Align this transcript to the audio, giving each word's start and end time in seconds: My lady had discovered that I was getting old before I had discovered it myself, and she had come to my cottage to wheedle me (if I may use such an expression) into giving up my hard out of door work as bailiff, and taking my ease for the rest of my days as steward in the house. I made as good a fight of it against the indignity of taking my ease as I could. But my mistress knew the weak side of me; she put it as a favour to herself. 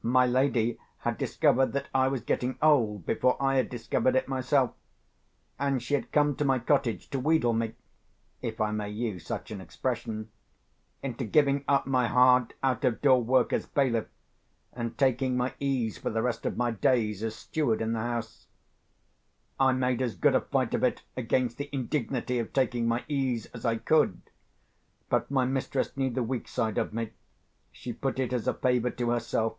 My 0.00 0.24
lady 0.26 0.78
had 1.00 1.18
discovered 1.18 1.74
that 1.74 1.88
I 1.92 2.08
was 2.08 2.22
getting 2.22 2.56
old 2.62 3.04
before 3.04 3.36
I 3.42 3.56
had 3.56 3.68
discovered 3.68 4.16
it 4.16 4.26
myself, 4.26 4.70
and 5.58 5.82
she 5.82 5.92
had 5.92 6.12
come 6.12 6.34
to 6.36 6.46
my 6.46 6.58
cottage 6.58 7.10
to 7.10 7.18
wheedle 7.20 7.52
me 7.52 7.74
(if 8.40 8.58
I 8.58 8.70
may 8.70 8.88
use 8.88 9.26
such 9.26 9.50
an 9.50 9.60
expression) 9.60 10.30
into 11.02 11.24
giving 11.26 11.62
up 11.68 11.86
my 11.86 12.06
hard 12.06 12.54
out 12.62 12.86
of 12.86 13.02
door 13.02 13.22
work 13.22 13.52
as 13.52 13.66
bailiff, 13.66 14.06
and 14.72 14.96
taking 14.96 15.36
my 15.36 15.52
ease 15.60 15.98
for 15.98 16.08
the 16.08 16.22
rest 16.22 16.46
of 16.46 16.56
my 16.56 16.70
days 16.70 17.22
as 17.22 17.34
steward 17.34 17.82
in 17.82 17.92
the 17.92 18.00
house. 18.00 18.46
I 19.60 19.72
made 19.72 20.00
as 20.00 20.14
good 20.14 20.34
a 20.34 20.40
fight 20.40 20.72
of 20.72 20.82
it 20.84 21.02
against 21.18 21.58
the 21.58 21.68
indignity 21.70 22.38
of 22.38 22.54
taking 22.54 22.88
my 22.88 23.04
ease 23.08 23.44
as 23.46 23.66
I 23.66 23.76
could. 23.76 24.22
But 25.10 25.30
my 25.30 25.44
mistress 25.44 25.98
knew 25.98 26.08
the 26.08 26.22
weak 26.22 26.48
side 26.48 26.78
of 26.78 26.94
me; 26.94 27.10
she 27.72 27.92
put 27.92 28.18
it 28.18 28.32
as 28.32 28.48
a 28.48 28.54
favour 28.54 28.90
to 28.92 29.10
herself. 29.10 29.58